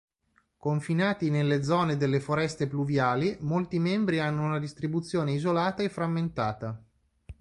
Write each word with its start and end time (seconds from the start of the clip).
Confinati 0.57 1.29
nelle 1.29 1.61
zone 1.61 1.95
delle 1.95 2.19
foreste 2.19 2.65
pluviali, 2.65 3.37
molti 3.41 3.77
membri 3.77 4.17
hanno 4.19 4.45
una 4.45 4.57
distribuzione 4.57 5.33
isolata 5.33 5.83
e 5.83 5.89
frammentata. 5.89 6.83